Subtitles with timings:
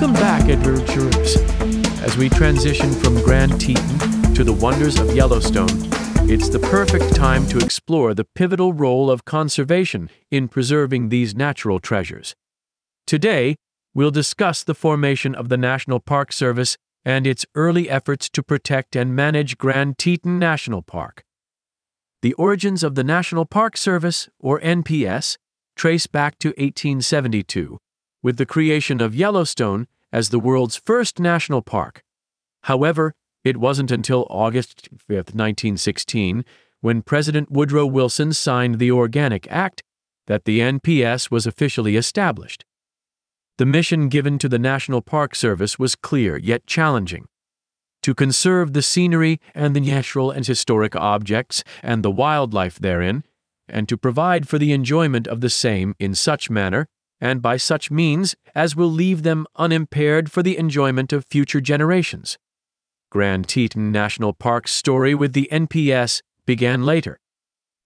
[0.00, 1.36] Welcome back, adventurers.
[2.00, 5.68] As we transition from Grand Teton to the wonders of Yellowstone,
[6.26, 11.80] it's the perfect time to explore the pivotal role of conservation in preserving these natural
[11.80, 12.34] treasures.
[13.06, 13.56] Today,
[13.92, 18.96] we'll discuss the formation of the National Park Service and its early efforts to protect
[18.96, 21.24] and manage Grand Teton National Park.
[22.22, 25.36] The origins of the National Park Service, or NPS,
[25.76, 27.78] trace back to 1872,
[28.22, 32.02] with the creation of Yellowstone as the world's first national park.
[32.64, 36.44] However, it wasn't until August 5, 1916,
[36.80, 39.82] when President Woodrow Wilson signed the Organic Act,
[40.26, 42.64] that the NPS was officially established.
[43.58, 47.26] The mission given to the National Park Service was clear yet challenging
[48.02, 53.24] to conserve the scenery and the natural and historic objects and the wildlife therein,
[53.68, 56.86] and to provide for the enjoyment of the same in such manner
[57.20, 62.38] and by such means as will leave them unimpaired for the enjoyment of future generations.
[63.10, 67.18] Grand Teton National Park's story with the NPS began later.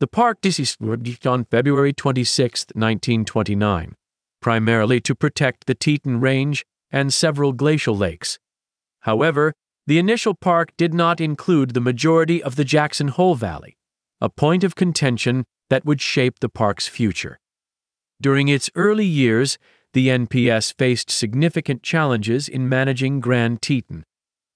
[0.00, 3.94] The park disestablished on February 26, 1929
[4.42, 8.38] primarily to protect the Teton Range and several glacial lakes.
[9.00, 9.54] However,
[9.86, 13.78] the initial park did not include the majority of the Jackson Hole Valley,
[14.20, 17.38] a point of contention that would shape the park's future.
[18.22, 19.58] During its early years,
[19.94, 24.04] the NPS faced significant challenges in managing Grand Teton.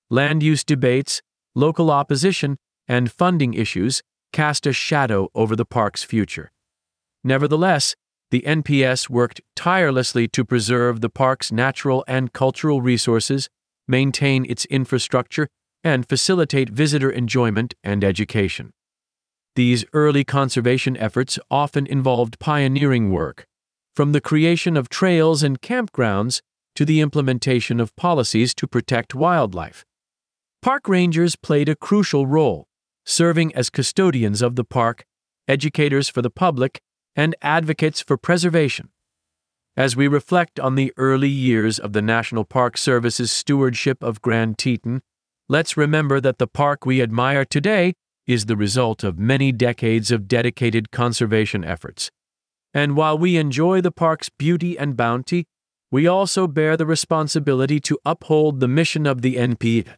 [0.09, 1.21] Land use debates,
[1.53, 6.53] local opposition, and funding issues cast a shadow over the park's future.
[7.25, 7.97] Nevertheless,
[8.31, 13.49] the NPS worked tirelessly to preserve the park's natural and cultural resources,
[13.89, 15.49] maintain its infrastructure,
[15.83, 18.71] and facilitate visitor enjoyment and education.
[19.57, 23.45] These early conservation efforts often involved pioneering work,
[23.97, 26.43] from the creation of trails and campgrounds
[26.75, 29.87] to the implementation of policies to protect wildlife.
[30.61, 32.69] Park rangers played a crucial role,
[33.07, 35.07] serving as custodians of the park,
[35.49, 36.83] educators for the public,
[37.17, 38.91] and advocates for preservation.
[39.79, 44.59] As we reflect on the early years of the National Park Service's stewardship of Grand
[44.59, 45.01] Teton,
[45.49, 47.95] let's remember that the park we admire today
[48.27, 52.11] is the result of many decades of dedicated conservation efforts.
[52.77, 55.47] And while we enjoy the park's beauty and bounty,
[55.91, 59.89] we also bear the responsibility to uphold the mission of the NP,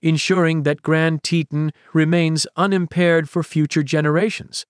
[0.00, 4.64] ensuring that Grand Teton remains unimpaired for future generations.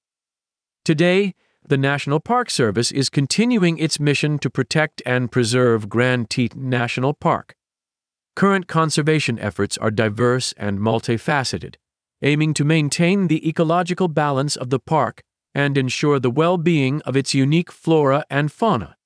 [0.85, 6.69] Today, the National Park Service is continuing its mission to protect and preserve Grand Teton
[6.69, 7.55] National Park.
[8.35, 11.77] Current conservation efforts are diverse and multifaceted,
[12.21, 15.23] aiming to maintain the ecological balance of the park
[15.55, 18.97] and ensure the well being of its unique flora and fauna.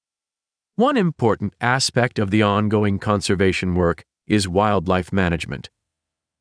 [0.76, 5.70] One important aspect of the ongoing conservation work is wildlife management.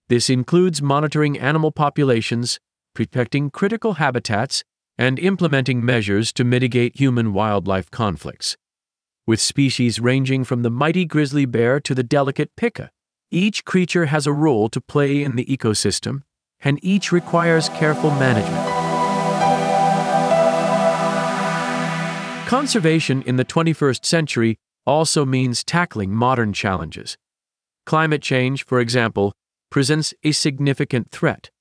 [0.09, 2.59] This includes monitoring animal populations,
[2.93, 4.63] protecting critical habitats,
[4.97, 8.57] and implementing measures to mitigate human wildlife conflicts.
[9.25, 12.89] With species ranging from the mighty grizzly bear to the delicate pika,
[13.29, 16.21] each creature has a role to play in the ecosystem,
[16.61, 18.76] and each requires careful management.
[22.47, 27.17] Conservation in the 21st century also means tackling modern challenges.
[27.85, 29.33] Climate change, for example,
[29.69, 31.51] presents a significant threat.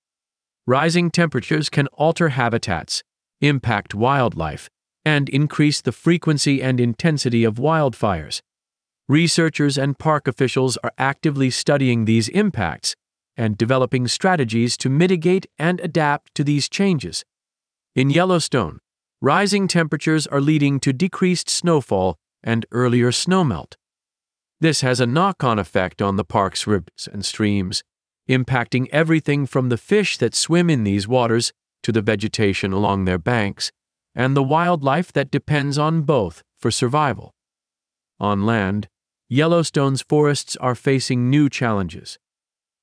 [0.64, 3.02] Rising temperatures can alter habitats,
[3.40, 4.70] impact wildlife,
[5.04, 8.40] and increase the frequency and intensity of wildfires.
[9.08, 12.94] Researchers and park officials are actively studying these impacts
[13.36, 17.24] and developing strategies to mitigate and adapt to these changes.
[17.96, 18.78] In Yellowstone,
[19.20, 23.74] rising temperatures are leading to decreased snowfall and earlier snowmelt.
[24.60, 27.82] This has a knock on effect on the park's rivers and streams,
[28.28, 31.52] impacting everything from the fish that swim in these waters
[31.82, 33.70] to the vegetation along their banks
[34.14, 37.32] and the wildlife that depends on both for survival.
[38.18, 38.88] On land,
[39.28, 42.18] Yellowstone's forests are facing new challenges.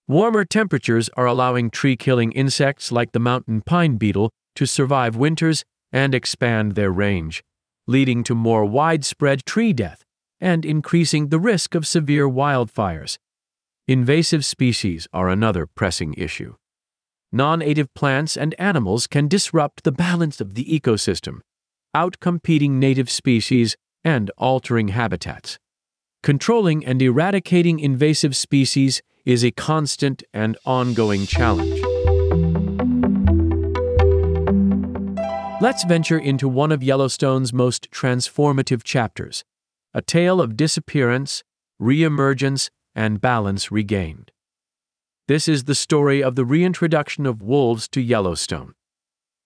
[0.08, 5.64] Warmer temperatures are allowing tree killing insects like the mountain pine beetle to survive winters
[5.94, 7.44] and expand their range,
[7.88, 10.04] leading to more widespread tree death
[10.42, 13.18] and increasing the risk of severe wildfires.
[13.88, 16.56] Invasive species are another pressing issue
[17.34, 21.40] non native plants and animals can disrupt the balance of the ecosystem,
[21.96, 25.58] outcompeting native species and altering habitats.
[26.22, 31.93] Controlling and eradicating invasive species is a constant and ongoing challenge.
[35.64, 39.46] Let's venture into one of Yellowstone's most transformative chapters
[39.94, 41.42] a tale of disappearance,
[41.82, 44.34] reemergence, and balance regained.
[45.30, 48.74] This is the story of the reintroduction of wolves to Yellowstone.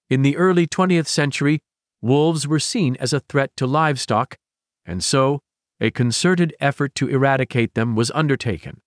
[0.09, 1.59] In the early 20th century,
[2.01, 4.39] wolves were seen as a threat to livestock,
[4.87, 5.41] and so
[5.79, 8.81] a concerted effort to eradicate them was undertaken.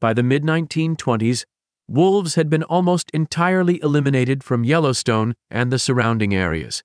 [0.00, 1.42] By the mid 1920s,
[1.92, 6.82] wolves had been almost entirely eliminated from Yellowstone and the surrounding areas.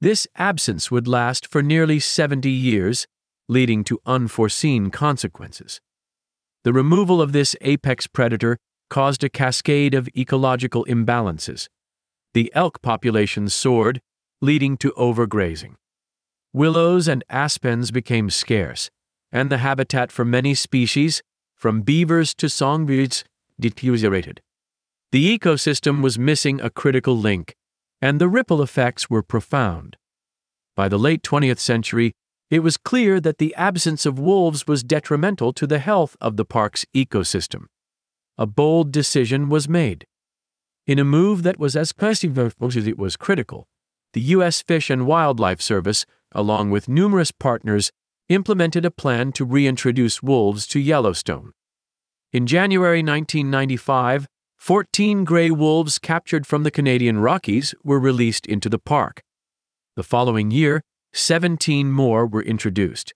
[0.00, 3.06] This absence would last for nearly 70 years,
[3.48, 5.80] leading to unforeseen consequences.
[6.64, 8.58] The removal of this apex predator
[8.90, 11.68] caused a cascade of ecological imbalances.
[12.34, 14.02] The elk population soared,
[14.42, 15.76] leading to overgrazing.
[16.52, 18.90] Willows and aspens became scarce,
[19.32, 21.22] and the habitat for many species,
[21.54, 23.24] from beavers to songbirds,
[23.60, 24.42] deteriorated.
[25.12, 27.54] The ecosystem was missing a critical link,
[28.00, 29.96] and the ripple effects were profound.
[30.74, 32.12] By the late 20th century,
[32.50, 36.44] it was clear that the absence of wolves was detrimental to the health of the
[36.44, 37.66] park's ecosystem.
[38.38, 40.06] A bold decision was made.
[40.86, 43.66] In a move that was as controversial as it was critical,
[44.12, 44.62] the U.S.
[44.62, 47.90] Fish and Wildlife Service, along with numerous partners,
[48.28, 51.52] implemented a plan to reintroduce wolves to Yellowstone.
[52.32, 54.26] In January 1995,
[54.56, 59.22] 14 gray wolves captured from the Canadian Rockies were released into the park.
[59.94, 60.82] The following year,
[61.12, 63.14] 17 more were introduced.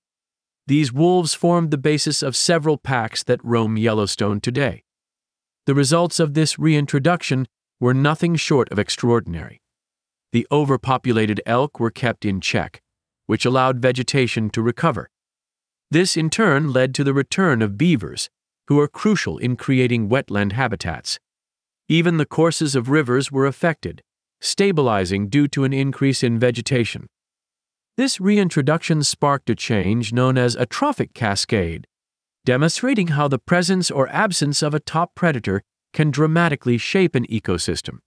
[0.66, 4.84] These wolves formed the basis of several packs that roam Yellowstone today.
[5.66, 7.48] The results of this reintroduction
[7.80, 9.60] were nothing short of extraordinary.
[10.32, 12.80] The overpopulated elk were kept in check,
[13.26, 15.10] which allowed vegetation to recover.
[15.90, 18.30] This in turn led to the return of beavers,
[18.70, 21.18] who are crucial in creating wetland habitats.
[21.88, 24.00] Even the courses of rivers were affected,
[24.40, 27.08] stabilizing due to an increase in vegetation.
[27.96, 31.84] This reintroduction sparked a change known as a trophic cascade,
[32.44, 35.62] demonstrating how the presence or absence of a top predator
[35.92, 37.98] can dramatically shape an ecosystem.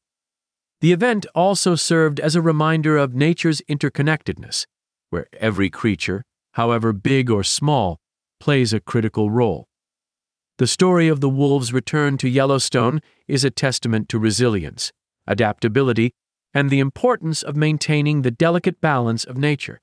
[0.79, 4.65] The event also served as a reminder of nature's interconnectedness,
[5.09, 6.23] where every creature,
[6.53, 7.99] however big or small,
[8.39, 9.67] plays a critical role.
[10.59, 14.91] The story of the wolves' return to Yellowstone is a testament to resilience,
[15.25, 16.13] adaptability,
[16.53, 19.81] and the importance of maintaining the delicate balance of nature.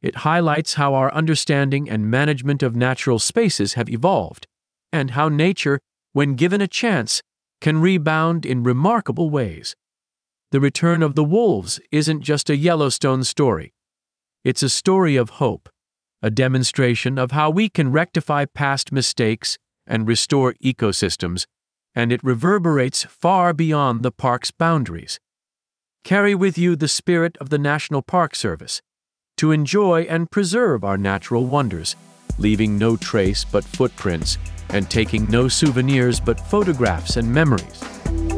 [0.00, 4.46] It highlights how our understanding and management of natural spaces have evolved,
[4.90, 5.80] and how nature,
[6.14, 7.22] when given a chance,
[7.60, 9.76] can rebound in remarkable ways.
[10.50, 13.74] The return of the wolves isn't just a Yellowstone story.
[14.44, 15.68] It's a story of hope,
[16.22, 19.58] a demonstration of how we can rectify past mistakes
[19.90, 21.44] and restore ecosystems,
[21.94, 25.18] and it reverberates far beyond the park's boundaries.
[26.04, 28.80] Carry with you the spirit of the National Park Service
[29.36, 31.96] to enjoy and preserve our natural wonders,
[32.38, 34.38] leaving no trace but footprints
[34.68, 38.29] and taking no souvenirs but photographs and memories.